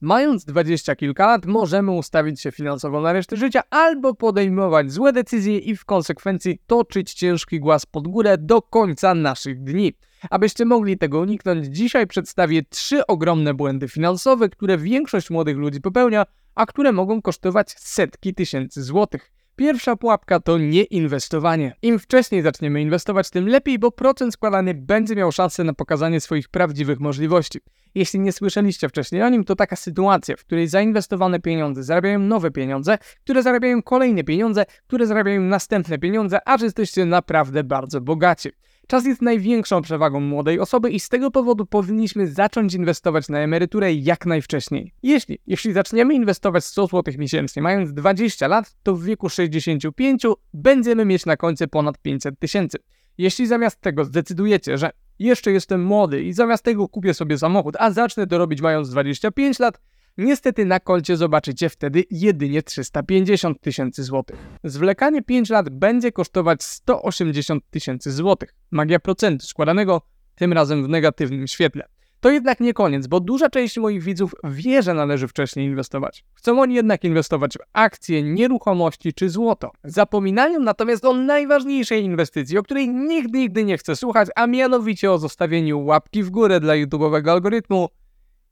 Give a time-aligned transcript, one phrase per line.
[0.00, 5.58] Mając dwadzieścia kilka lat, możemy ustawić się finansowo na resztę życia albo podejmować złe decyzje
[5.58, 9.92] i w konsekwencji toczyć ciężki głaz pod górę do końca naszych dni.
[10.30, 16.26] Abyście mogli tego uniknąć, dzisiaj przedstawię trzy ogromne błędy finansowe, które większość młodych ludzi popełnia,
[16.54, 19.32] a które mogą kosztować setki tysięcy złotych.
[19.60, 21.76] Pierwsza pułapka to nieinwestowanie.
[21.82, 26.48] Im wcześniej zaczniemy inwestować, tym lepiej, bo procent składany będzie miał szansę na pokazanie swoich
[26.48, 27.58] prawdziwych możliwości.
[27.94, 32.50] Jeśli nie słyszeliście wcześniej o nim, to taka sytuacja, w której zainwestowane pieniądze zarabiają nowe
[32.50, 38.48] pieniądze, które zarabiają kolejne pieniądze, które zarabiają następne pieniądze, aż jesteście naprawdę bardzo bogaci.
[38.90, 43.92] Czas jest największą przewagą młodej osoby i z tego powodu powinniśmy zacząć inwestować na emeryturę
[43.92, 44.94] jak najwcześniej.
[45.02, 50.22] Jeśli, jeśli zaczniemy inwestować 100 zł miesięcznie mając 20 lat, to w wieku 65
[50.54, 52.78] będziemy mieć na koncie ponad 500 tysięcy.
[53.18, 57.90] Jeśli zamiast tego zdecydujecie, że jeszcze jestem młody i zamiast tego kupię sobie samochód, a
[57.90, 59.80] zacznę to robić mając 25 lat,
[60.20, 64.36] Niestety na koncie zobaczycie wtedy jedynie 350 tysięcy złotych.
[64.64, 68.54] Zwlekanie 5 lat będzie kosztować 180 tysięcy złotych.
[68.70, 70.02] Magia procentu składanego
[70.34, 71.84] tym razem w negatywnym świetle.
[72.20, 76.24] To jednak nie koniec, bo duża część moich widzów wie, że należy wcześniej inwestować.
[76.34, 79.70] Chcą oni jednak inwestować w akcje, nieruchomości czy złoto.
[79.84, 85.18] Zapominają natomiast o najważniejszej inwestycji, o której nikt nigdy nie chce słuchać, a mianowicie o
[85.18, 87.88] zostawieniu łapki w górę dla YouTube'owego algorytmu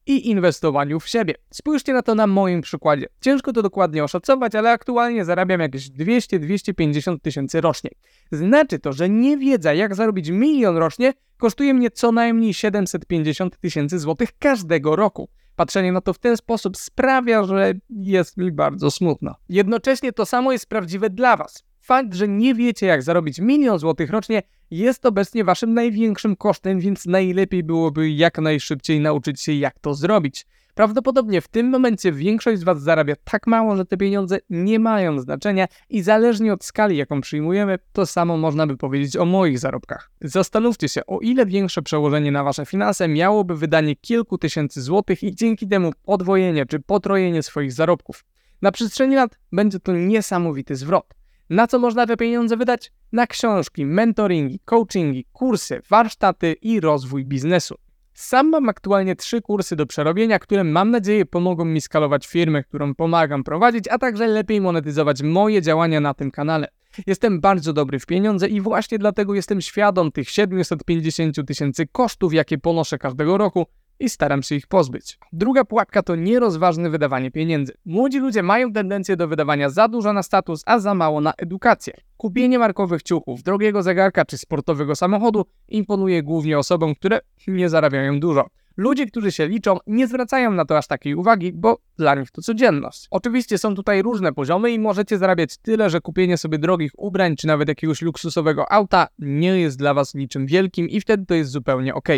[0.09, 1.35] i inwestowaniu w siebie.
[1.51, 3.07] Spójrzcie na to na moim przykładzie.
[3.21, 7.91] Ciężko to dokładnie oszacować, ale aktualnie zarabiam jakieś 200-250 tysięcy rocznie.
[8.33, 14.39] Znaczy to, że niewiedza jak zarobić milion rocznie kosztuje mnie co najmniej 750 tysięcy złotych
[14.39, 15.29] każdego roku.
[15.57, 19.35] Patrzenie na to w ten sposób sprawia, że jest mi bardzo smutno.
[19.49, 21.68] Jednocześnie to samo jest prawdziwe dla Was.
[21.89, 27.07] Fakt, że nie wiecie jak zarobić milion złotych rocznie jest obecnie waszym największym kosztem, więc
[27.07, 30.47] najlepiej byłoby jak najszybciej nauczyć się jak to zrobić.
[30.75, 35.21] Prawdopodobnie w tym momencie większość z Was zarabia tak mało, że te pieniądze nie mają
[35.21, 40.11] znaczenia i zależnie od skali, jaką przyjmujemy, to samo można by powiedzieć o moich zarobkach.
[40.21, 45.35] Zastanówcie się, o ile większe przełożenie na Wasze finanse miałoby wydanie kilku tysięcy złotych i
[45.35, 48.25] dzięki temu podwojenie czy potrojenie swoich zarobków.
[48.63, 51.18] Na przestrzeni lat będzie to niesamowity zwrot.
[51.51, 52.93] Na co można te pieniądze wydać?
[53.13, 57.75] Na książki, mentoringi, coachingi, kursy, warsztaty i rozwój biznesu.
[58.15, 62.95] Sam mam aktualnie trzy kursy do przerobienia, które mam nadzieję pomogą mi skalować firmę, którą
[62.95, 66.69] pomagam prowadzić, a także lepiej monetyzować moje działania na tym kanale.
[67.07, 72.59] Jestem bardzo dobry w pieniądze i właśnie dlatego jestem świadom tych 750 tysięcy kosztów, jakie
[72.59, 73.67] ponoszę każdego roku
[74.01, 75.19] i staram się ich pozbyć.
[75.33, 77.75] Druga pułapka to nierozważne wydawanie pieniędzy.
[77.85, 81.95] Młodzi ludzie mają tendencję do wydawania za dużo na status, a za mało na edukację.
[82.17, 88.47] Kupienie markowych ciuchów, drogiego zegarka czy sportowego samochodu imponuje głównie osobom, które nie zarabiają dużo.
[88.79, 92.43] Ludzie, którzy się liczą, nie zwracają na to aż takiej uwagi, bo dla nich to
[92.43, 93.07] codzienność.
[93.11, 97.47] Oczywiście są tutaj różne poziomy i możecie zarabiać tyle, że kupienie sobie drogich ubrań czy
[97.47, 101.95] nawet jakiegoś luksusowego auta nie jest dla Was niczym wielkim i wtedy to jest zupełnie
[101.95, 102.09] ok.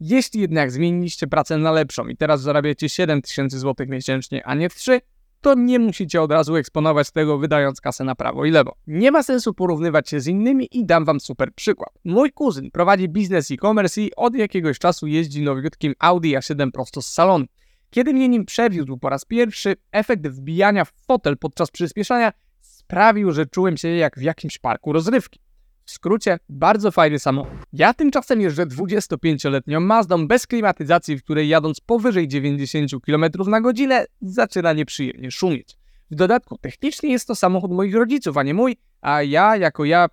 [0.00, 5.00] Jeśli jednak zmieniliście pracę na lepszą i teraz zarabiacie 7000 zł miesięcznie, a nie 3,
[5.40, 8.76] to nie musicie od razu eksponować tego, wydając kasę na prawo i lewo.
[8.86, 11.90] Nie ma sensu porównywać się z innymi i dam wam super przykład.
[12.04, 17.12] Mój kuzyn prowadzi biznes e-commerce i od jakiegoś czasu jeździ nowiutkim Audi A7 prosto z
[17.12, 17.44] salonu.
[17.90, 23.46] Kiedy mnie nim przewiózł po raz pierwszy, efekt wbijania w fotel podczas przyspieszania sprawił, że
[23.46, 25.40] czułem się jak w jakimś parku rozrywki.
[25.86, 27.52] W skrócie, bardzo fajny samochód.
[27.72, 34.06] Ja tymczasem jeżdżę 25-letnią Mazdą bez klimatyzacji, w której jadąc powyżej 90 km na godzinę
[34.20, 35.76] zaczyna nieprzyjemnie szumieć.
[36.10, 40.08] W dodatku technicznie jest to samochód moich rodziców, a nie mój, a ja jako ja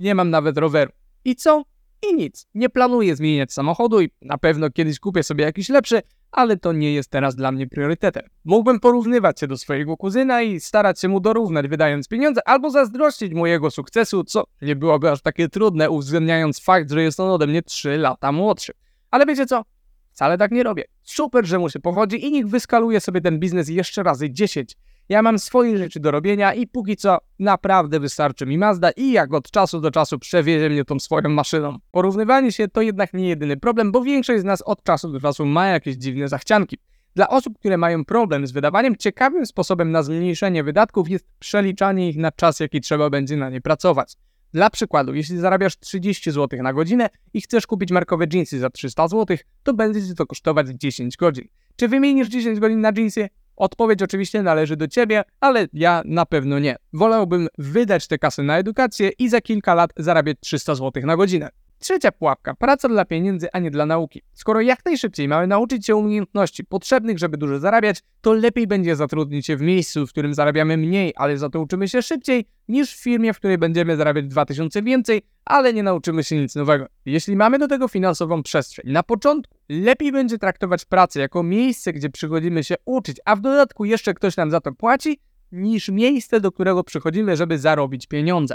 [0.00, 0.92] nie mam nawet roweru.
[1.24, 1.64] I co?
[2.02, 2.46] I nic.
[2.54, 6.94] Nie planuję zmieniać samochodu i na pewno kiedyś kupię sobie jakiś lepszy, ale to nie
[6.94, 8.22] jest teraz dla mnie priorytetem.
[8.44, 13.34] Mógłbym porównywać się do swojego kuzyna i starać się mu dorównać wydając pieniądze, albo zazdrościć
[13.34, 17.62] mojego sukcesu, co nie byłoby aż takie trudne, uwzględniając fakt, że jest on ode mnie
[17.62, 18.72] 3 lata młodszy.
[19.10, 19.62] Ale wiecie co?
[20.10, 20.84] Wcale tak nie robię.
[21.02, 24.76] Super, że mu się pochodzi i niech wyskaluje sobie ten biznes jeszcze razy 10.
[25.08, 29.34] Ja mam swoje rzeczy do robienia i póki co naprawdę wystarczy mi Mazda i jak
[29.34, 31.78] od czasu do czasu przewiezie mnie tą swoją maszyną.
[31.90, 35.46] Porównywanie się to jednak nie jedyny problem, bo większość z nas od czasu do czasu
[35.46, 36.78] ma jakieś dziwne zachcianki.
[37.14, 42.16] Dla osób, które mają problem z wydawaniem, ciekawym sposobem na zmniejszenie wydatków jest przeliczanie ich
[42.16, 44.14] na czas, jaki trzeba będzie na nie pracować.
[44.52, 49.08] Dla przykładu, jeśli zarabiasz 30 zł na godzinę i chcesz kupić markowe jeansy za 300
[49.08, 51.48] zł, to będzie ci to kosztować 10 godzin.
[51.76, 53.28] Czy wymienisz 10 godzin na jeansy?
[53.58, 56.76] Odpowiedź oczywiście należy do ciebie, ale ja na pewno nie.
[56.92, 61.50] Wolałbym wydać te kasy na edukację i za kilka lat zarabiać 300 zł na godzinę.
[61.78, 62.54] Trzecia pułapka.
[62.54, 64.22] Praca dla pieniędzy, a nie dla nauki.
[64.34, 69.46] Skoro jak najszybciej mamy nauczyć się umiejętności potrzebnych, żeby dużo zarabiać, to lepiej będzie zatrudnić
[69.46, 73.02] się w miejscu, w którym zarabiamy mniej, ale za to uczymy się szybciej, niż w
[73.02, 76.86] firmie, w której będziemy zarabiać 2000 więcej, ale nie nauczymy się nic nowego.
[77.06, 82.10] Jeśli mamy do tego finansową przestrzeń, na początku lepiej będzie traktować pracę jako miejsce, gdzie
[82.10, 85.20] przychodzimy się uczyć, a w dodatku jeszcze ktoś nam za to płaci,
[85.52, 88.54] niż miejsce, do którego przychodzimy, żeby zarobić pieniądze.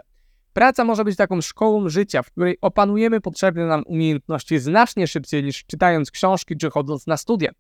[0.54, 5.66] Praca może być taką szkołą życia, w której opanujemy potrzebne nam umiejętności znacznie szybciej niż
[5.66, 7.52] czytając książki czy chodząc na studia.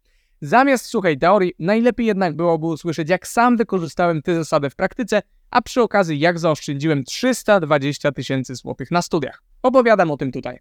[0.41, 5.61] Zamiast suchej teorii, najlepiej jednak byłoby usłyszeć, jak sam wykorzystałem tę zasadę w praktyce, a
[5.61, 9.41] przy okazji jak zaoszczędziłem 320 tysięcy złotych na studiach.
[9.63, 10.59] Opowiadam o tym tutaj.